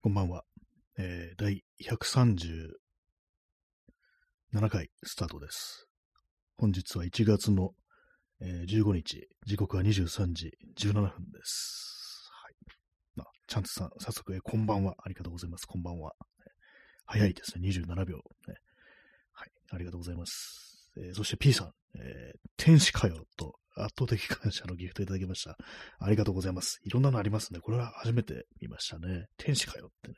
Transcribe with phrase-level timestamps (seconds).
[0.00, 0.44] こんばんは。
[0.96, 2.68] えー、第137
[4.70, 5.88] 回スタートです。
[6.56, 7.72] 本日は1月の、
[8.40, 11.10] えー15日、時刻は23時17分で
[11.42, 12.30] す。
[12.30, 12.54] はい。
[13.16, 14.94] まあ、ちゃんとさん、早速、えーこんばんは。
[15.02, 15.66] ありがとうございます。
[15.66, 16.12] こんばんは。
[17.04, 17.68] 早いですね。
[17.68, 18.54] 27秒、ね。
[19.32, 19.50] はい。
[19.72, 20.92] ありがとうございます。
[20.96, 25.56] えーそして P さん、えー天使かよと圧倒的感謝のギフトいただきました。
[25.98, 26.80] ありがとうございます。
[26.84, 27.60] いろんなのありますね。
[27.60, 29.26] これは初めて見ましたね。
[29.36, 30.16] 天使かよってね。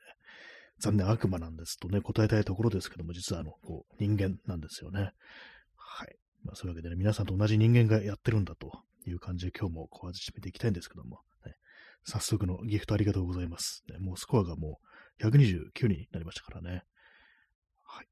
[0.80, 5.12] 残念悪魔なんですとね、答えたいところですけども、実はあの、こう、人間なんですよね。
[5.76, 6.16] はい。
[6.42, 8.72] まあ、そういうわけでね、皆さんと同じ人間がやってるんだと
[9.06, 11.54] いう感じで今日もこう始めていきたいんですけども、ね、
[12.04, 13.84] 早速のギフトありがとうございます。
[13.90, 14.80] ね、もうスコアがも
[15.20, 16.82] う129になりましたからね。
[17.84, 18.06] はい。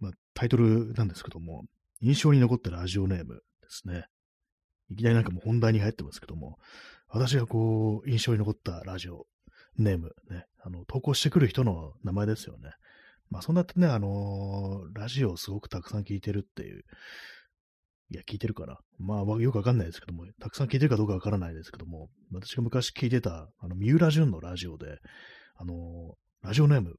[0.00, 1.64] まあ、タイトルなんですけども、
[2.00, 4.06] 印象に残ったラジオネームですね。
[4.90, 6.58] いきなりなんかもう本題に入ってますけども、
[7.08, 9.26] 私がこう、印象に残ったラジオ
[9.78, 12.72] ネーム、ね、あの、投稿してくる人の名前ですよね。
[13.30, 16.84] まあ、そんなってね、あのーラジオをすごくたくさん聞いてるっていう、
[18.10, 18.78] いや、聞いてるかな。
[18.98, 24.98] まあ、よくわかんないですけども、たくさん聞いてるかどうかわからないですけども、私が昔聞いてた、あの、三浦淳のラジオで、
[25.56, 26.96] あのーラジオネーム、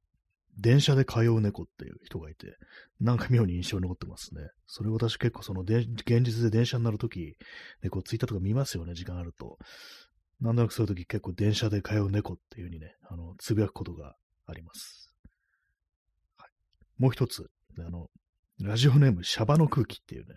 [0.58, 2.58] 電車で通う猫っていう人がいて、
[3.00, 4.42] なんか妙に印象に残ってますね。
[4.68, 5.88] それ私結構その、現
[6.22, 7.36] 実で電車になるとき、
[7.82, 9.58] 猫、ツイッターとか見ますよね、時間あると。
[10.42, 15.14] なんとなくそういうとき結構電車で通う猫っていう風にね、あの、つぶやくことがあります。
[16.38, 16.50] はい。
[16.98, 18.10] もう一つ、あの、
[18.62, 20.36] ラジオネーム、シャバの空気っていうね、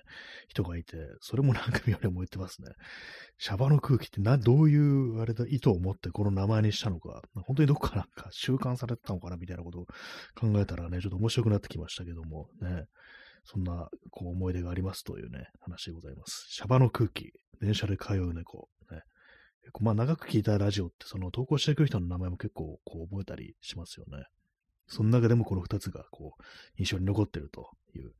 [0.48, 2.72] 人がいて、それもなんか妙に思ってますね。
[3.38, 9.86] シャバの空気ってな、どういう、あれだ、意図を持ってこの名前にしたのか、本当にどこかなんか習慣されてたのかなみたいなことを
[10.34, 12.86] 考えたらね、ちょっと面白くなってきましたけども、ね、
[13.44, 16.46] そんな、こう、思い出がありますというね、話でございます。
[16.48, 17.30] シャバの空気、
[17.60, 19.02] 電車で通う猫、ね。
[19.62, 24.24] 結構まあ長く聞いたラジオって、その投稿してくる人の名前も結構こう覚えたりしますよね。
[24.88, 26.42] その中でもこの二つがこう
[26.78, 28.12] 印象に残ってるという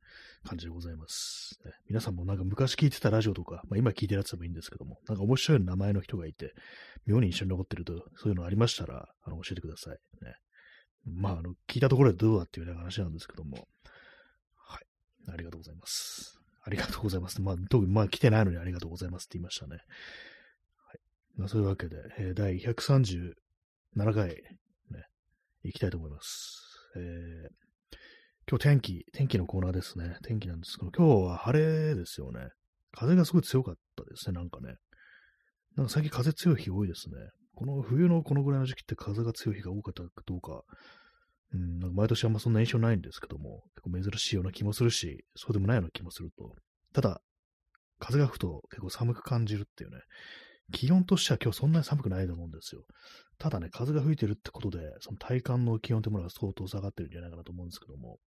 [0.47, 1.59] 感じでございます。
[1.65, 6.53] ね、皆さんもなんか昔聞いてたラジオとか、まあ今聞いてるやつでもいいんですけども、なんか面白い名前の人がいて、
[7.05, 9.97] 妙に印象に残ってると、そういうのありましたら、あの教えてください。
[10.23, 10.35] ね。
[11.05, 13.67] まああの、聞いたところでどうだっていうような話なんですけども、
[14.55, 14.85] はい。
[15.31, 16.39] ありがとうございます。
[16.63, 17.41] ありがとうございます。
[17.41, 19.77] まあ、特にまあ来てないのにありがとうございますって言いましたね。
[20.87, 20.99] はい
[21.37, 23.33] まあ、そういうわけで、えー第137
[24.13, 25.05] 回、ね、
[25.63, 26.68] 行きたいと思います。
[26.95, 27.69] えー
[28.49, 30.17] 今日天気、天気のコーナーですね。
[30.23, 32.49] 天気なんですけど、今日は晴れですよね。
[32.91, 34.73] 風がすごい強かったですね、なんかね。
[35.75, 37.15] なんか最近風強い日多いですね。
[37.53, 40.63] この冬のこのぐらいの時期って風が強い日が多かったかどうか、
[41.53, 46.55] うん、なんか毎年あんまそんな印象ないんですけども、結構珍しいような気もするし、そうでもないような気もすると。
[46.91, 47.21] ただ、
[47.99, 49.97] 風が吹くと結構寒く感じるっていうね。
[50.71, 52.83] 気温としては今日そんなに寒くないと思うんですよ。
[53.37, 58.19] ただね、風が吹いてるってことで、その体感の気温ってものが相当下がってるんじゃないかなと思うんですけども。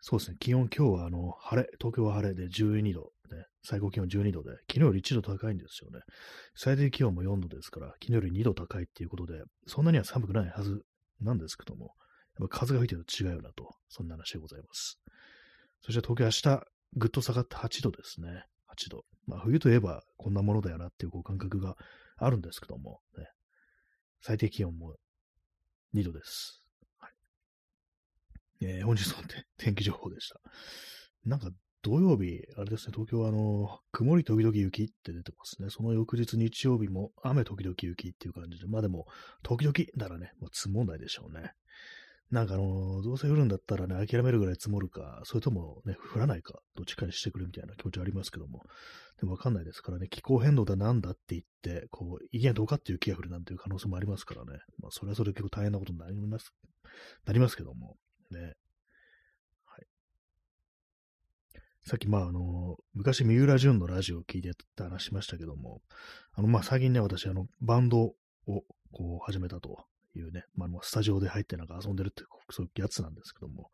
[0.00, 6.00] そうですね、気温今日はあの、晴れ、東京は晴れで12度、ね、最高気温12度で、昨日より1度高いんですよね。
[6.54, 10.82] 最低気温も4度ですから、昨日より2度高いっていうことで、そんなには寒くないはず
[11.20, 11.94] なんですけども、
[12.38, 15.00] やっぱ風が吹いてると違うよなと、そんな話でございます。
[15.80, 18.44] そして東京明日、ぐっと下がって8度ですね。
[18.74, 19.04] 8度。
[19.26, 21.76] まあ冬といえばこんなものだよなっていうこう感覚が
[22.16, 23.26] あるんですけども、ね、
[24.20, 24.94] 最低気温も
[25.94, 26.62] 2度です。
[26.98, 27.12] はい。
[28.62, 30.40] えー本日のて天気情報でした。
[31.24, 31.50] なんか
[31.84, 35.68] 土曜日、あれですね、東京はあの、曇り時々雪って出てますね。
[35.68, 39.04] その翌日日曜日も雨時々雪っていう感じで、まあでも、
[39.42, 41.52] 時々ならね、もう積もんないでしょうね。
[42.30, 48.62] なんかあの、どうせ降るんだったらね、諦めるぐらい積もるか、それともね、降らないか、どっちかにしてくれみたいな気持ちありますけども、
[49.20, 56.52] でもわかんないですからね、気候変動だなんだって言って、こう、意見どうかっていう気が降るなんていう可能性もありますからね、まあ、それはそれで結構大変なことになります、
[57.26, 57.96] なりますけども、
[58.30, 58.54] ね。
[59.66, 59.86] はい。
[61.86, 65.82] さっき、まあ、あの、昔、三浦淳のラジオを聞いてた話しましたけども、
[66.32, 68.14] あの、まあ、最近ね、私、あの、バンドを、
[68.46, 69.86] こう、始めたと
[70.18, 73.70] いうね、まあ、スタジオで入ってなんか遊んでるって、そういうやつなんですけども、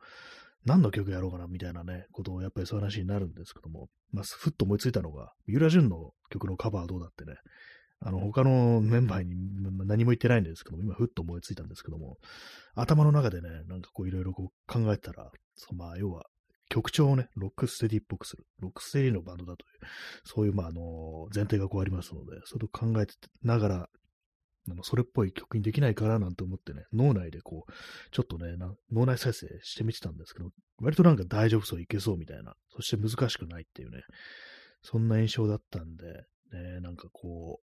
[0.65, 7.37] 何の曲やろうかなみたいなね、ことをやっぱりそういう話になるんですけども、まあ、ふっと思いついたのが、三浦淳の曲のカバーどうだってね、
[8.03, 9.35] あの、他のメンバーに
[9.87, 12.17] 何も言ってないんですけども、今ふっと思いついたんですけども、
[12.75, 16.25] 頭の中でね、なんかこういろいろこう考えたら、そうまあ、要は、
[16.71, 18.45] 曲調をね、ロックステディっぽくする。
[18.61, 19.87] ロックステディのバンドだという、
[20.25, 23.89] そういう、まあ、あの、前提がこうありますので、それを考えてながら、
[24.69, 27.73] あのそれっぽい曲にできないからなんて思ってね、脳内でこう、
[28.11, 28.57] ちょっとね、
[28.93, 34.03] 脳内再生してみてたんですけど、割となんか大丈夫そう、いけそうみたいな、そして難しくないっていうね、
[34.83, 37.61] そんな印象だったんで、ね、なんかこ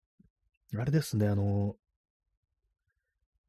[0.74, 1.75] う、あれですね、あの、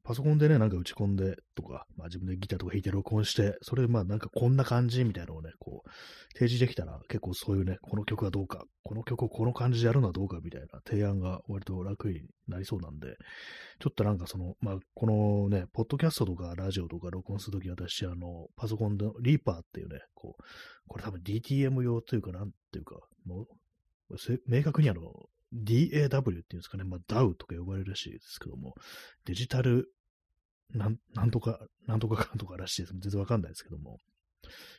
[0.07, 5.89] パソコンでね、なんか打ち込んでとか、まあ自分でギターとか弾いて録音して、それでまあなんかこんな感じみたいなのをね、こう、
[6.33, 13.17] 提示できたら結構そういうね、この曲はどうか、この曲をこの感じでやるのはどうかみたいな提案が割と楽になりそうなんで、
[13.81, 20.43] ちょっとなんかその、まあこのね、ポッドキャストとかラジオとか録音するとき私、あの、パソコンでリーパーっていうね、こう、
[20.87, 22.95] これ多分 DTM 用というかなんていうか、
[23.25, 24.15] もう
[24.47, 25.01] 明確にあの、
[25.53, 28.73] DAW っていうんですかね、まあ DAW とか呼ばれるらしいですけども、
[29.25, 29.91] デジタル
[30.73, 32.93] なん、なんとか、なんとかかんとからしいです。
[32.93, 33.97] 全然わかんないですけども。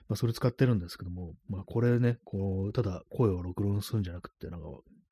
[0.08, 4.66] まあ、それ使ってるんですけども、まあ、これね、こう、ただ声を録音するんじゃなくて、なんか、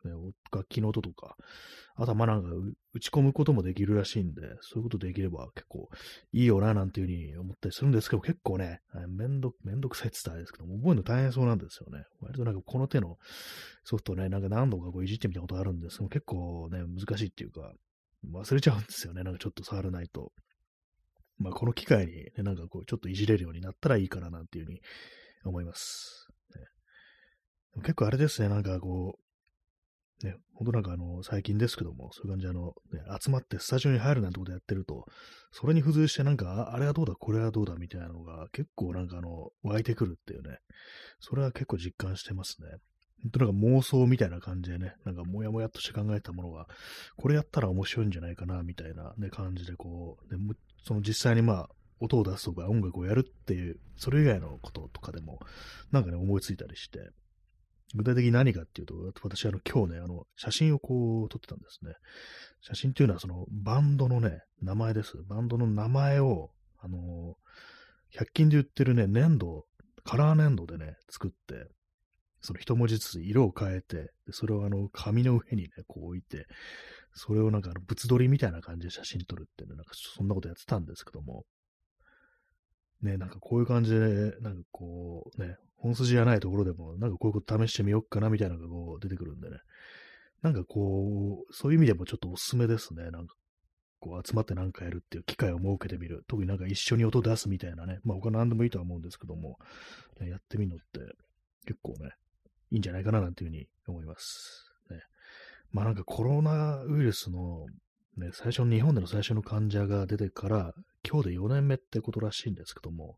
[0.04, 0.12] ね、
[0.52, 1.36] 楽器の音とか、
[1.96, 2.48] あとはまあなんか
[2.94, 5.88] 打ち込むこともできるらしいんで、そういうことできれば結構
[6.32, 12.04] いいよな、なんていうふうに思ったりするんですけど、結構ね、めんど、めんどくさいって言ったらあれですけども、覚えるの大変そうなんですよね。
[12.20, 13.16] 割となんかこの手の
[13.84, 17.72] ソフトね、なんか何度かこういじってみたことあるんですけど、結構ね、難しいっていうか、
[18.32, 19.22] 忘れちゃうんですよね。
[19.24, 20.32] なんかちょっと触らないと。
[21.38, 24.80] まあ、この機会に、ね、なんかこう、ちょっといじれるようになったらいいかななんていうふうに
[25.44, 26.28] 思います。
[26.54, 26.62] ね、
[27.82, 35.04] 結構あれですね、なんかこう、ね、ほんとなんかあの、最近ですけども、そういう感じであの、ね、集まってスタジオに入るなんてことやってると、
[35.52, 40.58] それに付随してなんか、あれはどうだ、これはどうだみたいなのが結構なんかあの、湧いてくるっていうね、
[41.20, 42.68] それは結構実感してますね。
[43.26, 46.66] 本当なんか妄想みたいな感じでね、なんかもやもやとして考えたものが、
[47.16, 50.40] これやったら面白いんじゃないかな、みたいなね、感じでこう、ね、
[50.84, 51.68] その実際にまあ、
[51.98, 55.40] 音を出すとか音楽をやるっていう、それ以外のこととかでも、
[55.90, 57.10] なんかね、思いついたりして、
[57.94, 61.94] 具体的に何かっていうと、私、あの、今日ね、あの、写真をこう、撮ってたんですね。
[62.60, 65.14] 写真っていうのは、その、バンドのね、名前です。
[65.28, 67.36] バンドの名前を、あの、
[68.14, 69.64] 100均で売ってるね、粘土、
[70.04, 71.68] カラー粘土でね、作って、
[72.40, 76.46] その一文字ずつ色を変えて、それをあの、紙の上にね、こう置いて、
[77.12, 81.44] それをなんかあの、物撮りみたいな感じで写真撮るっていうね、なんかそんなことやってたんですけども、
[83.02, 83.98] ね、なんかこういう感じで、
[84.40, 89.56] なんかこう、ね、本筋じゃないところでも、なんかこういうこと試してみようかなみたいなのがこう出てくるんでね、
[90.42, 93.10] なんかこう、そういう意味でもちょっとおすすめですね。
[93.10, 93.34] なんか、
[93.98, 96.24] こう集まってなんかやるっていう機会を設けてみる。
[96.28, 97.98] 特になんか一緒に音出すみたいなね。
[98.04, 99.56] まあ他何でもいいとは思うんですけども、
[100.20, 101.00] ね、やってみるのって
[101.66, 102.10] 結構ね、
[102.70, 104.72] いいんじゃないかななんていうふうに思います。
[104.90, 105.00] ね。
[105.72, 107.66] まあなんかコロナウイルスの
[108.16, 110.72] ね、最初の日本での最初の患者が出てから、
[111.08, 113.16] 今日で4年目ってことらしいんですけども、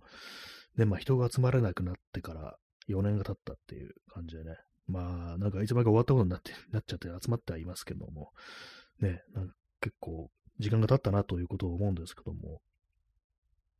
[0.76, 2.56] で、まあ人が集まれなくなってから
[2.88, 4.56] 4年が経ったっていう感じでね、
[4.88, 8.32] まあなんかいつまでか終わったことになって、なっちゃって集まってはいますけども、
[9.00, 12.60] ね、なんか結構時間が経ったなということを思うんですけども、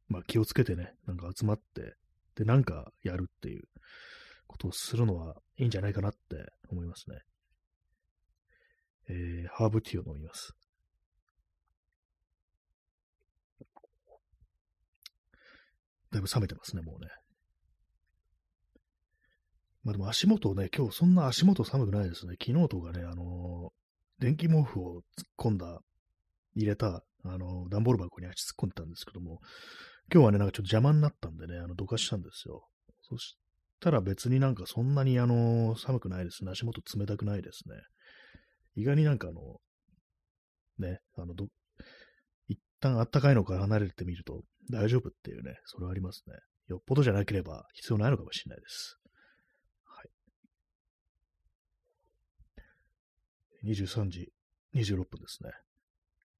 [0.08, 1.94] まあ気をつけてね、なんか集まって、
[2.36, 3.64] で、なんかやるっていう
[4.48, 6.18] ことをするのはいいんじゃないかなって
[6.70, 7.18] 思いますね。
[9.08, 10.52] えー、ハーブティーを飲みます。
[16.10, 17.08] だいぶ冷めてますね、もうね。
[19.84, 22.36] まあでも足元ね、今日そんな足元寒くないですね。
[22.42, 25.80] 昨日とかね、あのー、電気毛布を突っ込んだ、
[26.54, 29.40] 入れた、あのー、段ボール箱に足突っ込んでたんですけども、
[30.12, 32.66] 今日はね、なんかちょっと邪魔になったんでね、あの、どかしたんですよ。
[33.02, 33.36] そし
[33.80, 36.50] たら別になんかそんなにあの、寒くないですね。
[36.50, 37.76] 足元冷たくないですね。
[38.76, 39.60] 意外になんかあの、
[40.78, 41.46] ね、あの、ど、
[42.48, 46.34] 一旦暖かいのから離れてみると大丈夫っていうね、それはありますね。
[46.68, 48.98] よっぽどじゃなければ必要ないのかもしれないです。
[49.84, 50.02] は
[53.64, 53.70] い。
[53.72, 54.32] 23時
[54.74, 55.50] 26分ですね。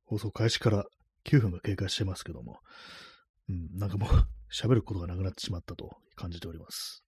[0.04, 0.85] 放送開始から
[1.25, 2.61] 9分が経過してますけども、
[3.49, 4.11] うん、なんかもう
[4.52, 7.04] 喋ることがなくなってしまったと感じております。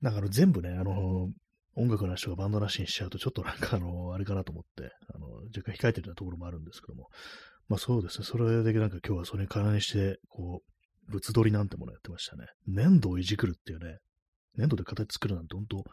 [0.00, 1.30] なんかあの全部ね、あの、
[1.74, 7.08] 音楽の人がバンドなしにしちゃうと、ちょっとなんかあの、 あれかなと思って、あの、若干控えてるようなところもあるんですけども、
[7.68, 10.62] まあそうですね、それでなんか今日はそれに関連して、こ
[11.08, 12.46] う、物撮りなんてものやってましたね。
[12.66, 13.98] 粘土をいじくるっていうね、
[14.56, 15.84] 粘土で形作るなんて本当、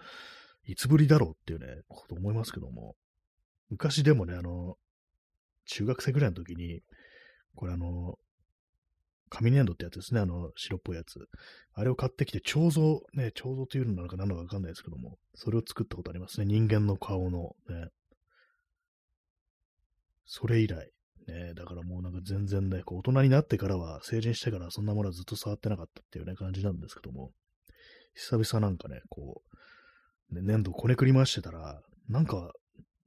[0.65, 2.95] いつぶりだろうっていうね、こと思いますけども、
[3.69, 4.77] 昔でもね、あの、
[5.65, 6.81] 中学生ぐらいの時に、
[7.55, 8.17] これあの、
[9.33, 11.19] 紙粘土ってやつですね、あの、白っぽいやつ。
[11.73, 16.45] あれを買ってきて、彫像、ね、彫像というのなのか何なのかわかんないですけども、それを作ったことありますね。
[16.45, 17.87] 人間の顔の、ね。
[20.25, 20.91] それ以来、
[21.27, 27.31] ね、だからもうなんか全然ね、こう大人になってからは、成人してからそんなものはずっと触ってなかったっていうね、感じなんですけども、
[28.13, 29.41] 久々なんかね、こ
[30.31, 32.51] う、ね、粘土こねくり回してたら、なんか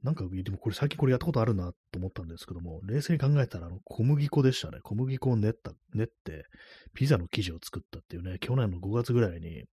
[0.07, 4.79] なんか、でもこれ最近これやったことあるなと思ったんですけども、冷静に考えたら、あの、小麦粉でしたね。
[4.85, 6.47] 小麦粉を練った、練って、
[6.95, 9.65] ピザの生地を作ったっていうね、去年の5月ぐらいに、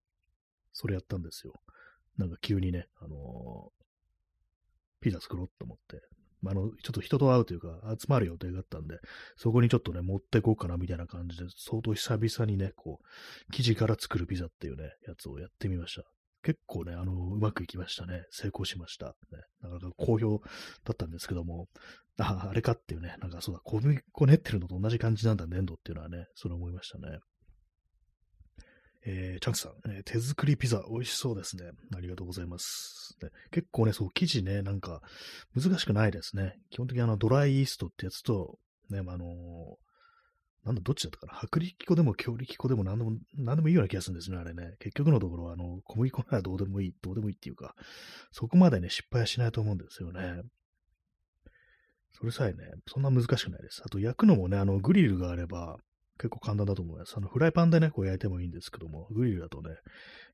[0.71, 1.53] それやったんですよ。
[2.17, 6.01] なんか急にね、あのー、ピザ作ろうと思って。
[6.41, 8.97] まあ、の、ちょっと人と会うというか、集まる予定があったんで、
[9.37, 13.05] そこにちょっとね、持っていこうかなみたいな感じで、相当久々にね、こう、
[13.51, 16.03] 生地から作るピザっていうね、やつをやってみました。
[16.43, 18.25] 結構ね、あの、うまくいきましたね。
[18.31, 19.15] 成功しました。
[19.31, 20.41] ね、なかなか好評
[20.83, 21.69] だったんですけども、
[22.19, 27.19] あ、あれかっていうね、なんかそうだ、小麦粉練ってるのと同じ感じなんだ、粘土っていうのはね、それ思いましたね。
[29.05, 31.71] えー、チャンクさん、えー、手作りピザ、美味しそうですね。
[31.95, 33.17] ありがとうございます。
[33.21, 35.01] ね、結構ね、そう、生地ね、なんか、
[35.55, 36.55] 難しくないですね。
[36.69, 38.59] 基本的にあの、ドライイーストってやつと、
[38.89, 39.75] ね、あのー、
[40.65, 41.39] なんだ、どっちだったかな？
[41.43, 44.75] 薄力粉でも強力粉でも何でも、何でもいいような気がするんですね、あれね。
[44.79, 47.75] 結局のところは、あの、小麦粉ならどうでもいい、どうでもいいっていうか、
[48.31, 50.41] そこまでね、失敗はしないと思うんですよね。
[52.11, 53.81] それさえね、そんな難しくないです。
[53.83, 55.77] あと、焼くのもね、あの、グリルがあれば、
[56.19, 57.15] 結構簡単だと思います。
[57.17, 59.71] あの、フライパンでね、こう焼いてもいいんですけども、グリルだとね、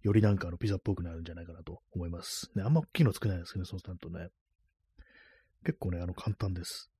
[0.03, 2.51] よりなんかあの、ピザっぽくなるんじゃないかなと思います。
[2.53, 4.27] ね、あんま大きいの作れないですけどね、そうするとね。
[5.65, 6.91] 結構ね、あの、簡単です。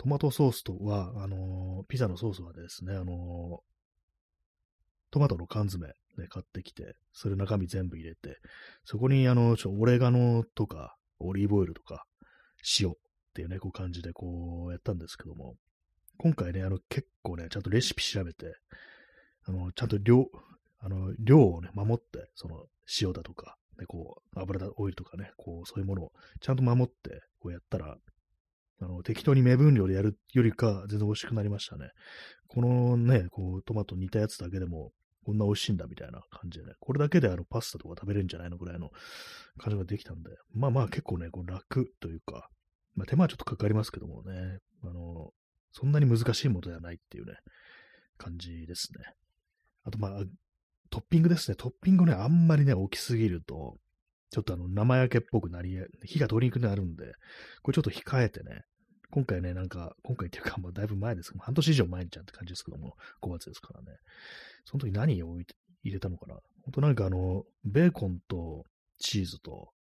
[0.00, 3.60] トマトソースとは、あのー、ピザのソースはですね、あの、
[5.10, 8.38] トマトの缶詰、ね、買ってきて、それ中身全部入れて、
[8.86, 12.06] そこにあの、ちょ、オレガノとか、オリーブオイルとか、
[12.80, 12.94] 塩っ
[13.34, 15.56] ていうね、こう感じでこうやったんですけども、
[16.16, 18.54] 今回ね、あの、結構ね、ちゃんとレシピ調べて、
[19.44, 20.30] あの、ちゃんと量、
[20.78, 22.64] あの、量をね、守って、その、
[23.02, 27.98] 塩だとか、ね、こう、油だ、オイルとかね、こう、そういうものをちゃんと守って、こうやったら、
[28.80, 31.90] あの、適当に目分量でやるよりか、全然美味しくなりましたね。
[32.48, 34.92] このね、こう、トマト煮たやつだけでも、
[35.24, 38.90] こんな美味しいんだみたいな感じでね、これだけであのパスタとか食べれるんじゃないのぐらいの
[39.58, 42.48] 感じができたんで、まあまあ結構ね、こう楽というか、
[42.94, 45.30] まあ手間はちょっとかかりますけどもね、あの、
[45.72, 47.34] そんなに難しいものではないっていうね、
[48.16, 49.04] 感じですね。
[49.84, 50.10] あと、まあ、
[50.90, 51.54] トッピングですね。
[51.54, 53.76] トッピングね、あんまりね、大きすぎると、
[54.30, 57.12] ちょっとあの、生焼けっぽくなり、火が通りにくくなるんで、
[57.62, 58.62] これちょっと控えてね、
[59.10, 63.86] 今回ね、なんか、今回っていうか、まあ、だいぶ前ですけど、半年以上前にちゃんって感じですけども、5月ですからね。
[64.64, 65.36] その時何を
[65.82, 68.64] 入れたのかなほんとなんかあの、ベーコンと
[68.98, 69.72] チーズと、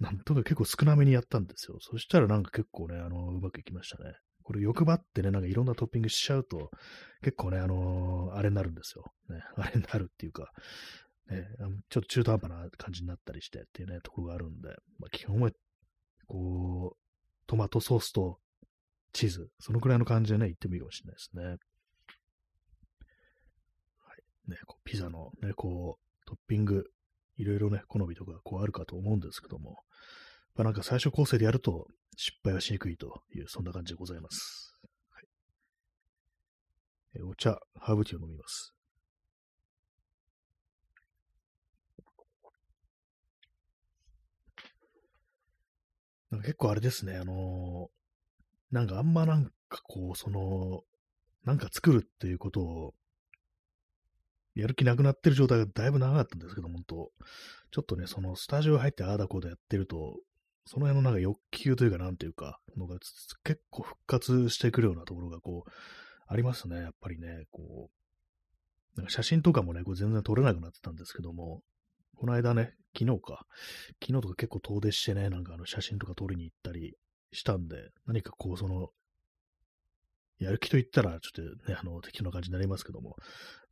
[0.00, 1.76] なんとか結構少なめにやったんですよ。
[1.80, 4.14] そしたらなんか結構ね、あの、うまくいきましたね。
[4.42, 6.70] これ欲張ってね、なんかいろんなトッピングしちゃうと、
[7.22, 9.04] 結構ね、あのー、あれになるんですよ。
[9.28, 10.50] ね、あれになるっていうか、
[11.28, 11.46] ね、
[11.88, 15.50] ちょっと中途半端な感じになったりしてっていうね、ところがあるんで、まあ、基本は、
[16.26, 18.38] こう、トマトソースと
[19.12, 21.44] チーズ、そのくらいの感じでね、いってもいいかもしれないですね。
[21.44, 21.56] は
[24.14, 24.50] い。
[24.50, 26.84] ね、こうピザのね、こう、トッピング、
[27.36, 29.78] いろいろね、好みとかこうあるかと思うんですけども、
[30.54, 34.78] まあ、なんか最初構成でやると失敗はしにくいという、そんな感じでございます。
[35.10, 35.20] は
[37.20, 38.74] い、お茶、ハーブティーを飲みます。
[46.32, 50.82] なんか結構あれですね、あのー、なんかあんまなんかこう、その、
[51.44, 52.94] なんか作るっていうことを
[54.54, 57.10] やる気なくなってる状態がだいぶ長かったんですけど、本当。
[57.70, 60.16] ちょっとね、そのスタジオ入ってああだこうだやってると、
[60.64, 62.96] その辺のなんか欲求というか、なんていうか、のが
[63.44, 65.70] 結構復活してくるようなところがこう、
[66.26, 67.90] ありますね、やっぱりね、こ
[68.96, 71.62] う、なんか写真とかもね、こう全然撮れなくなってたんですけども、
[72.22, 73.46] この間ね、昨日か、
[74.00, 76.94] 昨日とか結構遠出してね、なんかあの写真とか撮りに行ったり
[77.32, 78.90] したんで、何かこう、その、
[80.38, 83.16] やる気と言ったら、ちょっとね、あの、適当な感じになりますけども、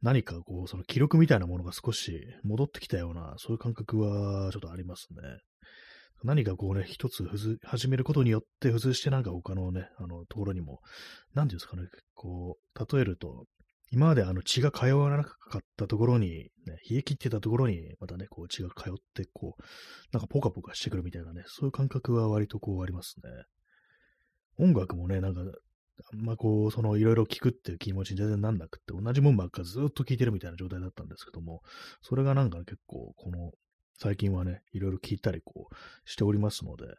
[0.02, 5.20] 何かこう、その記録みたいなものが少し戻ってきたような、そういう感覚はちょっとありますね。
[6.24, 7.24] 何かこうね、一つ
[7.62, 10.80] 始めることによって付随してなんか他のね、あの、ところにも、
[11.34, 13.44] なんていうんですかね、こう、例えると、
[13.92, 19.62] 今まであの血が通わなかったところに、ね、冷え切ってたところに、またね、こう血が通って、こう、
[20.12, 23.30] なんかポカポカしてくるみたいなね、そういう感覚は割とこうありますね。
[24.58, 25.40] 音楽もね、なんか
[26.12, 31.62] あんまこう、そのいろいろ聞くっていう気持ちに全然なんなくって、同じもんばっかずっと聞いてるみたいな状態だったんですけども、
[32.02, 33.52] それがなんか結構、この、
[33.98, 35.74] 最近はね、いろいろ聞いたりこう、
[36.10, 36.94] しておりますので、ね、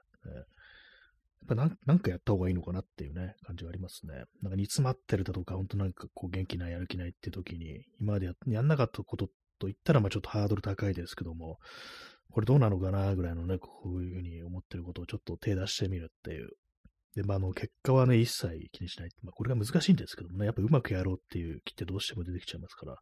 [1.48, 4.26] やっぱなんかやった方がいいのかなっていうね、感じがありますね。
[4.42, 9.28] なんか煮詰まってるだとか、ほんとなんかこう元気ない、やる気ないって時に、今までややんなかったこと
[9.60, 11.58] と言ったら、まあちょっとハードル高いですけども、
[12.32, 16.52] これどうなのかなぐらいのね、こういうふうに思ってることをちょっと手出してみるっていう
[17.16, 19.10] で、まあ、あの、結果はね、一切気にしない。
[19.22, 22.96] まあ、これが難しいんですけどもね、やっぱうまくやろうっていう気ってどうしても出てきちゃいますから、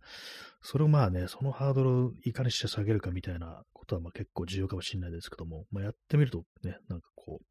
[0.62, 7.46] それをまあね、そのハードルをいかにして下げるかみたいなことはまあ結構重要かもしれないですけども、まあ、やってみるとね、なんかこう、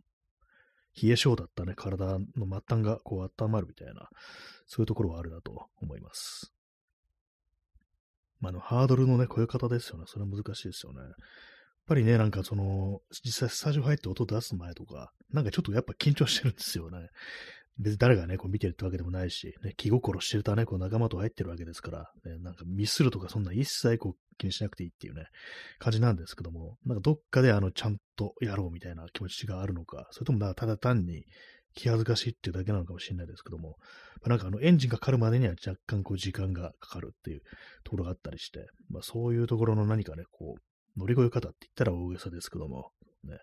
[1.02, 4.08] 冷え性だったね、体の末端がこう温まるみたいな、
[4.66, 6.52] そういうところはあるなと思います。
[8.40, 10.04] まあ、の、ハードルのね、超え方ですよね。
[10.06, 11.00] それは難しいですよね。
[11.00, 11.10] やっ
[11.86, 17.08] ぱりね、なんかその、実際スタジオ入って音出す前とか、なんかちょっとやっぱ緊張してるんですよね。
[17.78, 25.26] 別に誰がね、こう見てるってわけでもないし、ね、気心してるとね、こう仲間と入ってるわけですから、ね、なんかミスるとかそんな一切こう気にしなくていいっていうね、
[25.78, 31.25] 感じなんですけども、なんかどっかであの、ちゃんとやろうみたいな気持ちがあるのか、それともなただ単に
[31.75, 33.76] 気恥ずかしいっていうだけなのかもしれないですけども、
[34.25, 37.42] なんかあの、エンジンかかるまでには若干こう時間がかかるっていう
[37.85, 42.90] ところがあったりして、まあそういうところの何かね、こう、乗り越え方って言ったら大げさですけども、
[43.25, 43.38] ね、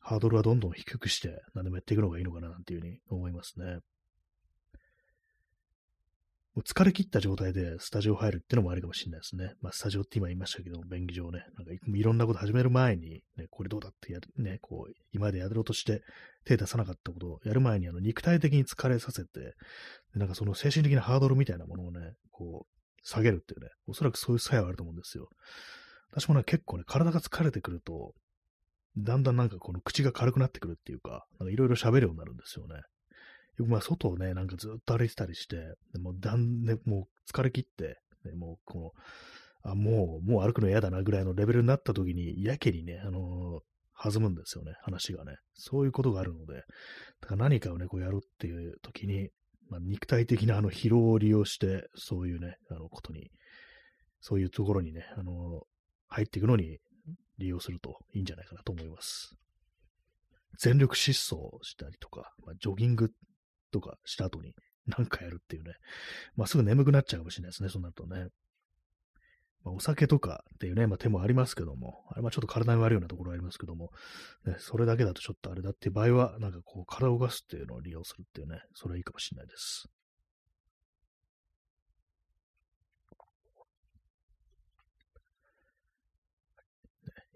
[0.00, 3.78] ハードルはどんどん低くして何でもやっていくのがいいのかななんていうふうに思いますね。
[6.56, 9.52] もう疲れ切った状態でスタジオ入るってのもありかもしれないですね。
[9.60, 16.00] まあ、スタジオって今言いましたけども、便宜上ね、なんかいろんなこと始める前に、ね、これどうだってやる、ね、こう、今までやろうとして
[16.46, 19.54] 手出さなかったことをやる前に、あの、肉体的に疲れさせて、
[20.14, 25.28] なんかその精神的なハードルみたいなものをね、こう、下げるっていうね、おそらくそういう作用あると思うんですよ。
[26.10, 28.14] 私もね、結構ね、体が疲れてくると、
[28.96, 32.80] だんだんなんかこの口が軽くなってくるっていうか、なんかいろいろ喋るようになるんですよね。
[33.64, 35.56] まあ、外をね、なんかずっと歩いてたりして、
[35.92, 38.92] でもだんね、もう疲れ切って、ね、もうこ
[39.64, 45.36] の、あ、もう、もう歩くの嫌だなぐらいのレベルになった時に、やけにね、あのー、弾むんですよね、話がね。
[45.54, 46.64] そういうことがあるので、
[47.20, 49.30] だから何かをね、こうやるっていう時に、
[49.68, 53.30] まあ、肉体的なあの疲労を利用して、そういうね、あのことに、
[54.20, 55.64] そういうところにね、あのー、
[56.08, 56.78] 入っていくのに
[57.38, 59.34] 利用するといいんじゃないかなと思います。
[60.58, 63.10] 全力疾走したりとか、まあ、ジョギング
[63.70, 64.54] とかした後に
[64.86, 65.74] 何かやるっていうね。
[66.36, 68.28] まあ、すぐ眠くなっちゃうかもしれないですね、そうなるとね。
[69.64, 73.90] まあ、お酒とかっていうね、まあ、手もありますけども、あれはちょっと体に悪いようなところありますけども、
[74.44, 79.88] ね、それだけだとちょっとあれだっていう場合は、なんかこう、体を動かすっていうのを利用するっていうね、それはいいかもしれないです。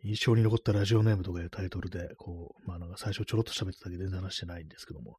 [0.02, 5.18] 印象に残ったラジオネームとかいうタイトルで、こう、まあなんか最初ちょろっと喋っただけで全然話してないんですけども、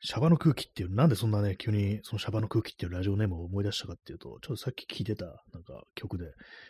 [0.00, 6.26] シャバの空気っていう、なんでそんなね、急にそのシャバの空気っていうラジオネームを思い出したかっていうと、ちょっとさっき聞いてたなんか曲で、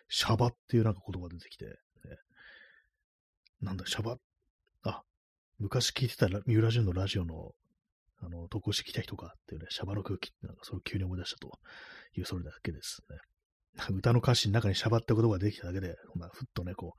[0.08, 1.72] シャバっていうなんか言葉出てきて、ね、
[3.60, 4.16] なんだ、シャバ、
[4.84, 5.02] あ、
[5.58, 7.52] 昔聞いてた三浦淳のラジオの、
[8.20, 11.58] あの、投稿してきた人かっていうね、シャバの空気ってなんかそれを急に思い出したと
[12.16, 13.18] いう、それだけですね。
[13.90, 16.94] 歌の歌詞の中にシャバって言葉ができただけで、ほんまあ、ふっとね、こ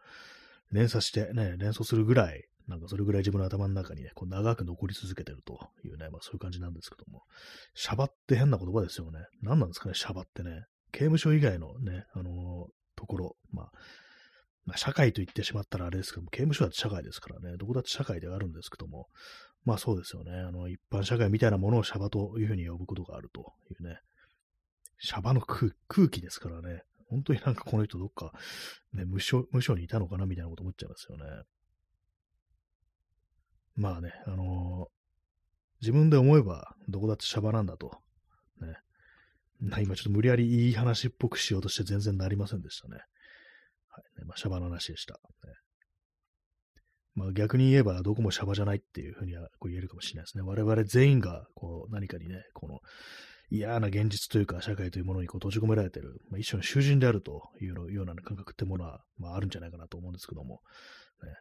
[0.71, 7.23] う、連鎖してね、連想するぐらい、なんかそれぐらい自分の頭の中にね、こう長く残り続けてるというね、まあそういう感じなんですけども、
[7.73, 9.19] シャバって変な言葉ですよね。
[9.41, 10.65] 何なんですかね、シャバってね。
[10.91, 13.71] 刑務所以外のね、あのー、ところ、まあ、
[14.65, 19.07] まあ、社会と言ってしまったらあれですけども、刑務所だって社会ですからね、どこだって社会ではあるんですけども、
[19.65, 23.99] まあそうですよね、あの、一般社会みたいなものをシャバというふうに呼ぶことがあるというね、
[24.99, 25.73] シャバの空
[26.09, 28.31] 気ですからね、本当になんかこの人どっか、
[28.93, 31.23] ね、無所、無所にいたのかなみたいなこと思っちゃいますよね。
[33.79, 37.91] まあね、あのー、自分で思えばどこだってシャバなんだと。
[38.59, 39.81] ね。
[39.81, 42.97] 今ちょっと無理やりいい話っぽくしようとして全然なりませんでしたね。
[43.87, 44.19] はい。
[44.19, 45.13] ね、まあ、シャバの話でした。
[45.13, 45.19] ね、
[47.15, 50.43] まあ、逆に言えばどこもシャバじゃないっていうふうにはこう言えるかもしれないですね。
[50.43, 52.79] 我々全員がこう何かにね、この
[53.49, 60.59] 嫌な現実というか社会というものにこう閉じ込められてる、まあ、一種の囚人であるというような感覚ってものは、まあ、あるんじゃないかなと思うんですけども、
[61.23, 61.33] ね、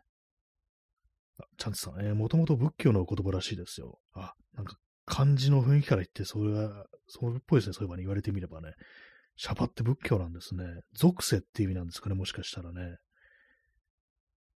[1.57, 3.99] チャンツさん、えー、もともと仏教の言葉らしいですよ。
[4.15, 7.73] あ、なんか漢字の雰囲気から言って、それは、それっぽいですね。
[7.75, 8.73] そういえばね、言われてみればね。
[9.37, 10.65] シャバって仏教なんですね。
[10.95, 12.97] 属性って意味なんですかね、もしかしたらね。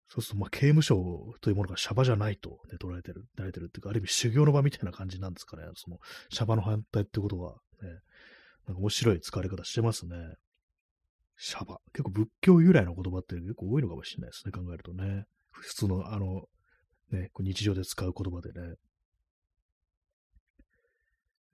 [0.08, 5.62] そうすると、まあ、刑務所というものがシャバじゃないと、ね、捉えてる、られてるっていうか、ある意味修行の場みたいな感じなんですかね。
[5.74, 5.98] その、
[6.30, 7.88] シャバの反対ってことは、ね、
[8.66, 10.16] なんか面白い使われ方してますね。
[11.36, 11.78] シャバ。
[11.92, 15.26] 結構仏教由来の言葉って結構多いのかもしれないですね、考えるとね。
[15.52, 16.46] 普通の、あの、
[17.10, 18.76] ね、日常で使う言葉でね、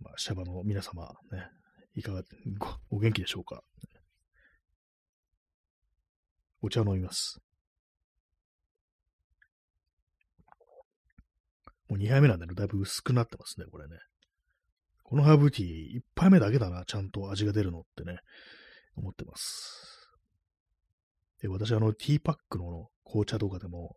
[0.00, 1.48] まあ、シャバの皆様、ね、
[1.94, 2.22] いかが、
[2.90, 3.62] お元気でしょうか。
[6.60, 7.40] お茶を飲みます。
[11.88, 13.96] もう2杯目なんで、ね、だいぶ薄くなってますね、これね。
[15.04, 18.18] このハーブティー、1杯目だけだな、ちゃんと味が出るのってね、
[18.96, 20.10] 思ってます。
[21.40, 23.96] で、私、あの、ティーパックの紅茶とかでも、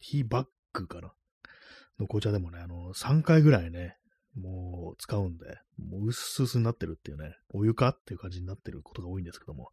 [0.00, 1.12] ティーバックかな
[1.98, 3.96] の紅茶でもね、あの、3回ぐらいね、
[4.34, 9.70] もう使うんで、もう薄々になってるっていうね、お湯かっていう感じになってることが多いんですけども、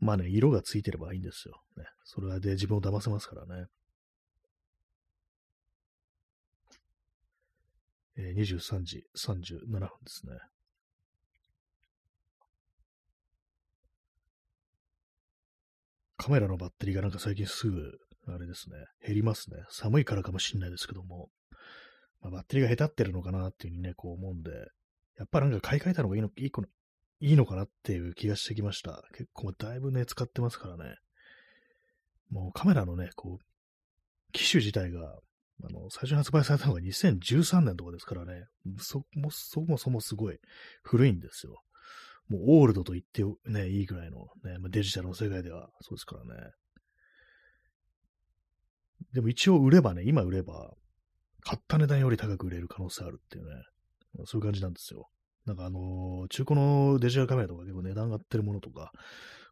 [0.00, 1.62] まあね、色がついてればいいんですよ。
[1.76, 3.66] ね、それで自分を騙せますからね。
[8.16, 10.32] えー、23時37分ですね。
[16.16, 19.56] カメラのバッテリーがなんか最近すぐ、あれですね、減りますね。
[19.68, 21.30] 寒いからかもしんないですけども、
[22.20, 24.50] まあ、バッテリーが下手ってるのかなっていうふうにね、こう思うんで、
[25.18, 26.64] やっぱなんか買い替えたのがいいのいいの
[27.20, 29.04] いいのかなっていう気がしてきました。
[29.16, 30.96] 結構だいぶね、使ってますからね。
[32.30, 35.18] もうカメラのね、こう、機種自体が、
[35.64, 38.46] あの、最初に発売されたのが2013年とかですからね、
[38.78, 40.38] そもそもそもすごい
[40.82, 41.62] 古いんですよ。
[42.28, 46.50] もうオールドと言ってね、いいぐらいのね、デジタルの世界ではそうですからね。
[49.12, 50.74] でも一応売ればね、今売れば、
[51.44, 53.62] 買った値段より高く売れる可能性あるっていうね、
[54.26, 55.08] そういう感じなんですよ。
[55.44, 58.92] なんかあのー、中古のデジタルカメラとか結構値段上がってるものとか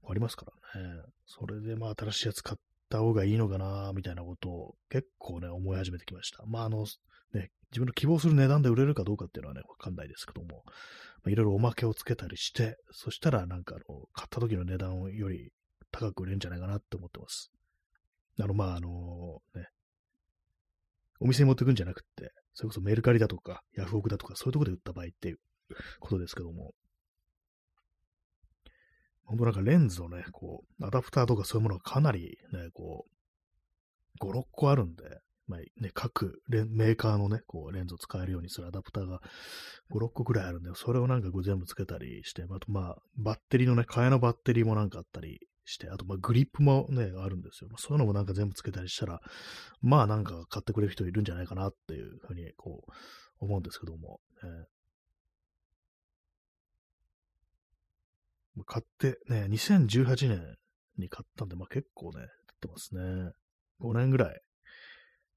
[0.09, 1.03] ありますからね。
[1.27, 6.44] それでまあ新しいやつ買った方がいいのかな、みたいなことを結構ね、思い始めてきました。
[6.46, 6.87] まああの、
[7.35, 10.62] ね、自分の希望する値段で売れるかどうかっていうのはね、わかんないですけども、
[11.27, 15.53] いろいろおまけをつけたりして、そしたらなんかあの、買った時の値段より
[15.90, 17.51] 高く売れるんじゃないかなって思ってます。
[18.38, 19.69] あの、まああの、ね、
[21.21, 25.38] お店に持ってくんじゃなくて、それこそメルカリだとか、ヤフオクだとか、そういうとこで売った場合っていう
[26.01, 26.73] ことですけども、
[29.25, 33.07] 本当なんかレンズのね、こう、アダプターとかそういうものがかなりね、こ
[34.21, 35.05] う、5、6個あるんで、
[35.47, 39.21] まあね、各レメーカーのね、こう、レンズを使えるようにするアダプターが
[39.93, 47.70] 5、6個くらいあるんで、それをなんかこう全部つけたりして、あとまあ、バッテリーのね、替えのバッテリーもなんかあったりして、あとま、グリップもね、あるんですよ。
[47.70, 49.20] まそういうのもなんか全部つけたりしたら、
[49.80, 52.92] まあなんか買ってくれる人いるんじゃないかなっていうふうに、こう、
[53.40, 54.80] 思うんですけども、えー
[58.66, 60.56] 買ってね、2018年
[60.98, 62.26] に買ったんで、まあ結構ね、経っ
[62.61, 63.33] てますね。
[63.80, 64.40] 5年ぐらい。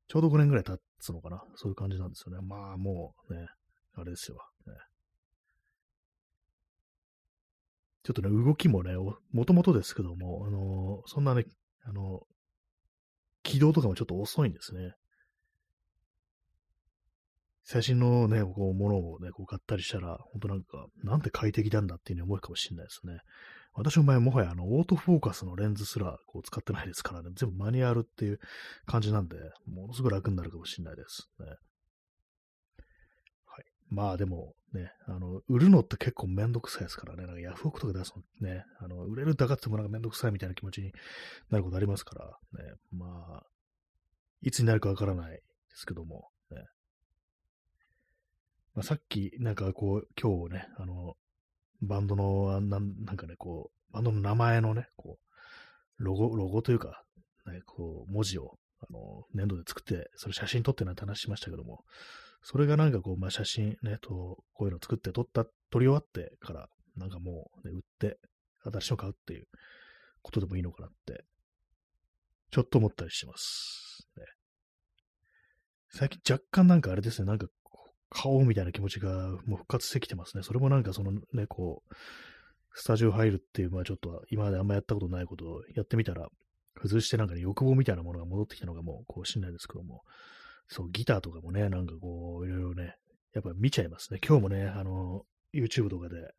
[0.08, 1.42] ちょうど5年ぐらい経つのかな。
[1.56, 2.46] そういう感じなんですよね。
[2.46, 3.48] まあもうね、
[3.96, 4.38] あれですよ。
[4.68, 4.74] ね、
[8.04, 8.94] ちょっとね、動きもね、
[9.32, 11.46] もともとですけども、あのー、そんなね、
[11.86, 12.24] あのー、
[13.44, 14.94] 起動とかもちょっと遅いんですね。
[17.66, 23.20] 最新のね、こう、ものをね、こう買ったりしたら、本当なんか、なんて快適なんだっていうふうに思うかもしれないですね。
[23.74, 28.40] 私の場合もはや、あの、オートフォーカスのレンズすら、こう、使ってないですからね、全部マニュアルっていう
[28.86, 31.46] 感じなんで、ものすごい楽になるかもしれないですね。
[33.94, 40.92] まあでも、ね、あの、売るのって結構めんどくさいですからね、なんかヤフオクとか出すのね、あの、売れるだかってもなんかめんどくさいみたいな気持ちに
[41.52, 43.44] なることありますから、ね、まあ、
[44.42, 45.42] いつになるかわからないで
[45.76, 46.64] すけども、ね、
[48.74, 51.14] まあ、さっき、なんかこう、今日ね、あの、
[51.84, 55.20] バンドの、なん、なんかね、こう、バンドの名前のね、こ
[56.00, 57.04] う、ロゴ、ロゴというか、
[57.46, 61.84] ね、こう、文字を、あの、粘土で作って、それ写真撮ってなんて話しましたけども、
[62.44, 68.18] それがなんかこう、まあ、写真ね、と、こういうの作って撮った、撮り終わってから、なんかもう、ね、売って、
[68.66, 69.46] 新しいの買うっていう
[70.22, 71.24] ことでもいいのかなって、
[72.52, 74.08] ちょっと思ったりします。
[74.18, 74.24] ね、
[75.90, 77.48] 最近若干なんかあれですね、なんか
[78.10, 80.44] 買おうみたいな気持ちがもう復活してきてますね。
[80.44, 81.94] それもなんかそのね、こう、
[82.76, 86.28] スタジオ入るっていう、まあちょっと今まであんまやったことないことをやってみたら、
[86.76, 90.02] 崩してなんかね、欲望みたいなものが戻ってきたのがもう、こうしんないですけども、
[90.68, 92.96] そう、ギターとかもね、なんかこう、いろいろね、
[93.34, 94.20] やっぱ見ちゃいますね。
[94.26, 96.30] 今日もね、あの、YouTube とかで、ね、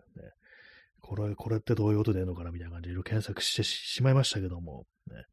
[1.01, 5.25] これ、これってどういう音でるのかなみたいな感じでいろいろ検索してしまいましたけども、ね。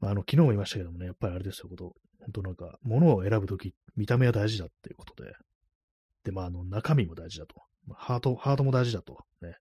[0.00, 5.32] まあ、あの、昨日も言いましたけどもね、やっぱりあれですよ、こと、本当なんか、物を選ぶとき、見た目は大事だっていうことで、
[6.24, 7.54] で、まあ、あの、中身も大事だと。
[7.92, 9.24] ハート、ハートも大事だと。
[9.42, 9.56] ね。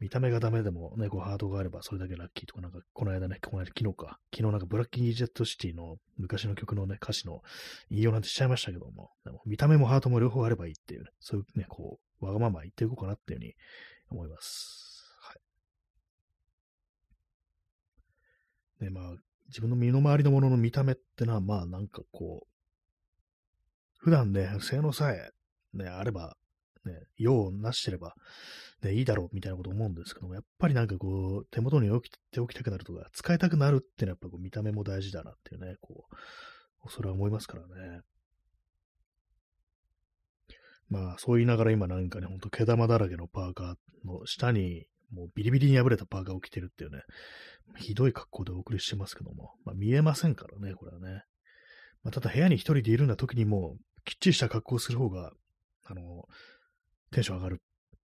[0.00, 7.42] 見た目がダメでもね、こうハートがあればそれだけラッキーとか、なんか、この間ね、この間、昨日か、昨日なんかブラッキージェットシティの昔の曲のね、歌詞の
[7.90, 13.54] 引用なんてしちゃいましたけども、でも見た目もハートも両方あればいいっていうね、そういうね、こう、わがまま言っていこうかなっていうふうに
[14.10, 15.04] 思います。
[15.20, 15.34] は
[18.80, 18.84] い。
[18.84, 19.14] で、まあ、
[19.48, 22.46] 自分の身の回りのものの見た目ってのは、まあなんかこう、
[23.98, 25.30] 普段ね、性能さえ
[25.72, 26.36] ね、あれば、
[26.84, 28.14] ね、用をなしてれば、
[28.82, 36.06] ね、いいだろうみたいなこと思うんですけども、やっぱりなんかこう、手元に置きておきたくなるとか、使いたくなるっていうのはやっぱこう見た目も大事だなっていうね、こ
[36.86, 38.00] う、それは思いますからね。
[40.88, 43.74] まあ、そう言いながら今なんかね、ほんと毛玉だらけのパーカー
[44.06, 47.02] の下に、もうビリビリに破れたパーカーを着てるっていうね、
[47.76, 51.22] ひどい格好でお送りしてますけども、まあ見えませんからね、これはね。
[52.02, 55.32] まあ、ただ部屋に一人でいるような時にも、きっちりした格好をする方が、
[55.84, 56.26] あの、
[57.14, 57.62] テンション上がる。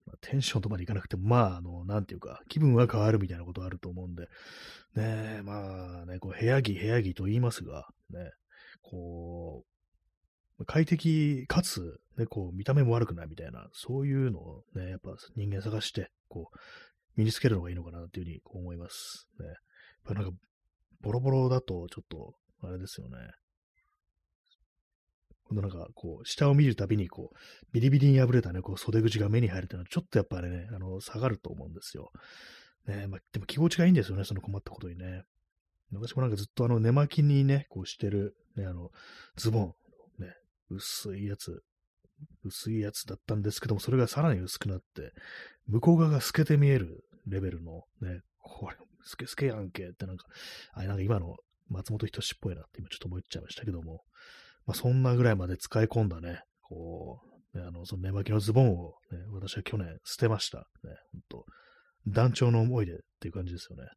[0.05, 4.27] ま、テンションとまでいかなくても、まあ、あの、なんていうか、気分は変わるみたいなことあると思うんで、
[4.95, 8.31] ねまあね、こう、部屋着、部屋着と言いますが、ね、
[8.81, 9.63] こ
[10.59, 16.57] う、快適かつ、ね、こう、見た目も悪くないみたいな、そういうのをね、やっぱ人間探して、こう、
[17.15, 19.27] 身につけるのがいいのかなっていうふうに思います。
[19.39, 19.45] ね。
[20.03, 20.31] ぱなんか、
[21.01, 23.17] ボロボロだと、ちょっと、あれですよね。
[25.47, 27.37] このなんか、こう、下を見るたびに、こう、
[27.71, 32.11] ビリビリに破れたね、こう、袖口が目に入るっていうのは、ちょっとやっぱりね、あの、下がると思うんですよ。
[32.87, 35.23] ね、まあ、でも気持ちがいいんですよね、その困ったことにね。
[35.93, 38.91] 私もなんかずっとあの、寝巻きにね、こうしてる、ね、あの、
[39.37, 39.73] ズボン、
[40.19, 40.33] ね、
[40.69, 41.63] 薄いやつ、
[42.43, 45.13] 薄いやつだったんですけども、それがさらに薄くなって、
[45.67, 50.25] 向こう側が透けて見えるレベルの、ね、これ、スケスケやんけってなんか、
[50.73, 51.37] あれなんか今の
[51.69, 54.03] 松本人志っぽいなって今ちょっと思っちゃいましたけども、
[54.67, 57.21] まあそんなぐらいまで使い込んだね、こ
[57.55, 60.59] う、ね、あの、その寝巻きのズボンをね、私は去年捨てました。
[60.59, 60.63] ね、
[61.11, 61.45] ほんと。
[62.07, 63.89] 団長の思いでっていう感じですよね。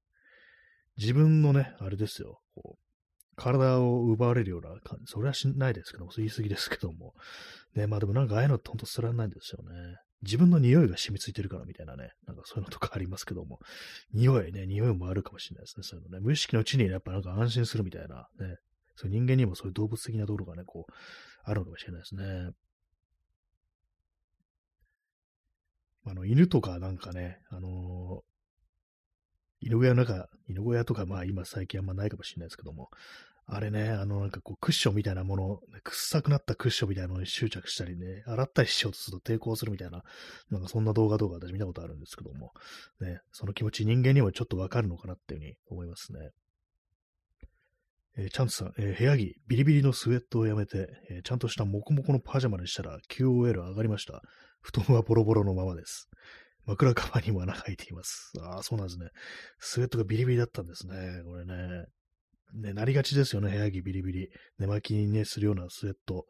[0.97, 7.15] 自分のね、あれですよ、こう、体を奪われるような感じ、それはしないですけども、言い過ぎですけども。
[7.75, 9.97] ね、まあでもなんかああいうのってほんとすられないんですよね。
[10.23, 13.59] 自分の匂いが染みついてるからみたいなね、なんかそういうのとかありますけども、
[14.13, 16.21] 匂いね、匂いもあるかもしれないですね、そういうのね。
[16.23, 18.57] 無意識のうちにやっぱなんか安心するみたいな、ね、
[19.01, 20.93] そう人間にもそういう動物的なところがね、こう、
[21.43, 22.51] あるのかもしれないですね。
[26.05, 32.91] あの、犬とかなんかね、あのー、犬小屋の中、犬小屋とかまあ今最近あんまないかもしれないですけども、
[33.47, 40.03] あれね、あのなんかこうクッションみたいなもの、臭くなったクッションみたいなのに執着したりね、洗ったりしようとすると抵抗するみたいな、
[40.51, 42.53] なんかそんな動画動画私見たことあるんですけども、
[43.01, 46.31] ね、その気持ち人間にもちょっとわかるのかなっていうふうに思いますね。
[48.16, 54.23] えー、チャンツさん、えー、部屋着、ビリビリのスウェットをやめて、えー、ちゃんとしたモコモコのパジャマにしたら QOL 上がりました。
[54.61, 56.09] 布団はボロボロのままです。
[56.66, 58.33] 枕カバーにも穴が開いています。
[58.40, 59.09] ああ、そうなんですね。
[59.59, 60.94] スウェットがビリビリだったんですね。
[61.25, 61.87] これね。
[62.55, 63.51] ね、なりがちですよね。
[63.51, 64.29] 部屋着ビリビリ。
[64.59, 66.27] 寝巻きにね、するようなスウェット。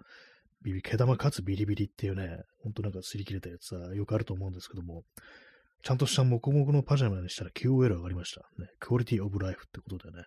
[0.63, 5.05] ビビ毛玉かつビリビリっていうね、ほんとなんか擦り切れたやつはよくあると思うんですけども、
[5.83, 8.43] ちゃんとしたモコモコのパジャマにしたら QOL 上がりました。
[8.63, 10.25] ね、クオリティオブライフってことでね、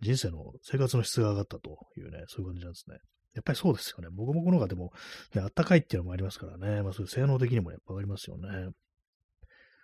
[0.00, 2.98] 人生の生活の質が上がったというね、そういう感じなんですね。
[3.34, 4.08] やっぱりそうですよね。
[4.10, 4.92] モコモコのがでも、
[5.34, 6.82] ね、あったかいっていうのもありますからね。
[6.82, 8.48] まあそういう性能的にもやっぱ上がりますよね。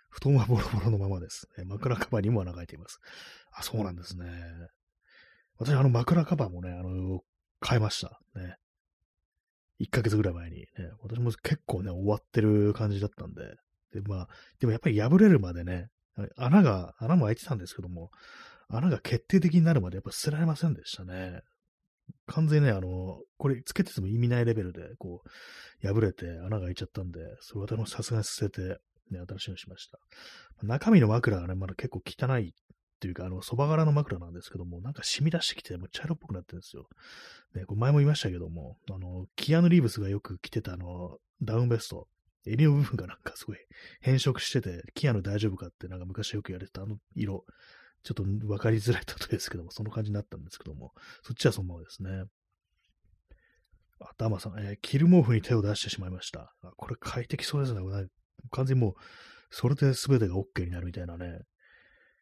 [0.09, 1.47] 布団はボロボロのままです。
[1.65, 2.99] 枕カバーにも穴が開いています。
[3.53, 4.25] あ、そうなんですね。
[5.57, 7.21] 私、あの枕カバーもね、あの、
[7.59, 8.19] 買いました。
[8.35, 8.55] ね。
[9.79, 10.67] 1ヶ月ぐらい前にね。
[11.01, 13.41] 私も結構ね、終わってる感じだったんで。
[13.93, 14.27] で、まあ、
[14.59, 15.87] でもやっぱり破れるまでね、
[16.37, 18.11] 穴が、穴も開いてたんですけども、
[18.71, 21.41] 穴が決定的になるまでやっぱ捨てられませんでしたね。
[22.27, 25.21] 完全にね、あの、これつけてても意味ないレベルで、こ
[25.83, 28.79] う、破れて穴が開いちゃったんで、それ私もさすがに捨てて、
[29.11, 29.99] ね、新しいのしました。
[30.63, 32.53] 中身の枕がね、まだ結構汚いっ
[33.01, 36.87] ていうか、あの、蕎麦柄の枕なんですけども、なんか染み出してきて、もう茶色っぽくなってるんですよ。
[37.55, 42.07] ね、これ前も言いましたけども、あの、キアヌ・リーブスがよく着てたあの、ダウンベスト、
[42.45, 43.57] 襟の部分がなんかすごい
[44.01, 47.43] 変色してて、キアヌ大丈夫かってなんか昔よく言われてたあの色、
[48.03, 50.91] ちょっと分かりづらい例えですけども、その感じになったんですけども、
[51.23, 52.23] そっちはそのままですね。
[53.99, 56.53] あ、ダマさん、えー、キル毛布に手を出してしまいました。
[56.63, 57.81] あこれ快適そうですね。
[58.51, 58.93] 完全にもう、
[59.51, 61.39] それで全てが OK になるみたいなね。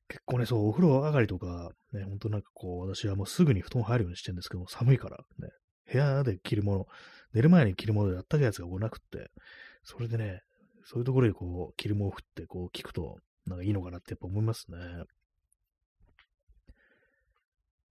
[0.10, 5.50] 結構ね、そう、お風呂上がりとか、ね、ほんとなんかこう、私はもうすぐに布団入るようにしてるんですけども、寒いからね、
[5.92, 6.86] 部屋で着るもの、
[7.34, 9.30] 寝る前に着るものであったかいやつがこうなくって、
[9.84, 10.42] それでね、
[10.84, 14.78] そういうところでこう、着る毛布ってこう聞くと、なんかいいのかなってやっぱ思いますね。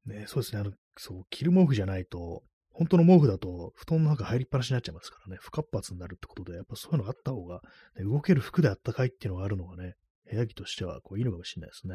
[0.09, 7.61] ね、そうですね、あの、そう、着る毛布じゃないと、本当の毛布だと布団の中入りっぱなしになっちゃいますからね、不活発になるってことで、やっぱそういうのがあった方が、
[7.97, 9.95] ね、動ける服であったかいっていうのがあるのがね、
[10.31, 11.95] 部屋着としてはこういいのかもしれないですね。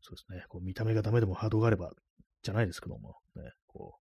[0.00, 1.92] そうですね、こう見た目がダメでもハードがあれば、
[2.42, 3.98] じゃないですけども、ね、こ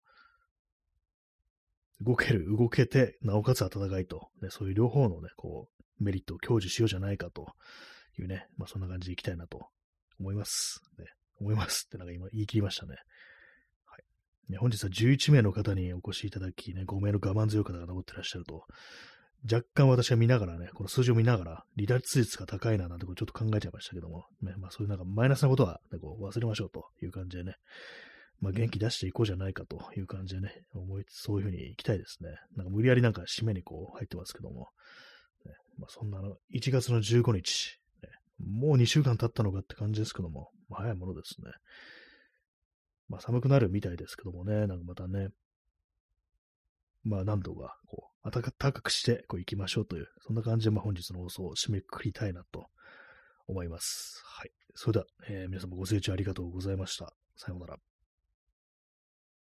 [1.99, 5.67] う、動ける、動けて、なおかつ暖かいと、ね、そういう両方のね、こ
[5.99, 7.53] う、メリットを享受しようじゃないかと
[8.17, 9.67] いうね、まあそんな感じでいきたいなと
[10.19, 10.81] 思います。
[10.97, 11.05] ね、
[11.41, 12.95] 思いますってなんか今言い切りましたね。
[14.49, 18.65] ね、本日は11名の方にお越しいただき、ね、5名の我慢強い方が残ってらっしゃると、
[19.51, 27.55] 若干私は見ながらね、この数字を見ながら、離脱率が高いななんてことちょっと考えちゃいましたけども、ね、まあそういうなんかマイナスなことは、ね、こう忘れましょうという感じでね、
[28.41, 32.29] まあ元気出していこうじゃないかという感じでね、思いそういうふうに行きたいですね。
[32.55, 34.67] なんか無理やりなんか締めにこう入ってますけども、
[35.45, 37.79] ね、まあそんなの、1月の15日、
[38.45, 41.51] もう2週間経ったのかって感じですけども、まあ、早いものですね。
[43.09, 45.29] まあ寒くなるみたいですけどもね、なんかまたね、
[47.03, 52.67] まあ何度かこう、暖かくしてこう行きましょうという、そんな感じでまあ本日の放送を締めくくりたいなと
[53.47, 54.21] 思います。
[54.25, 54.51] はい。
[54.75, 57.13] それでは、えー、皆様ご清聴ありがとうございました。
[57.35, 57.90] さようなら。